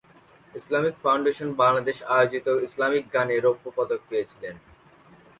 [0.53, 4.55] Islamic Foundation Bangladesh আয়োজিত Islamic গানে রৌপ্যপদক পেয়েছিলেন।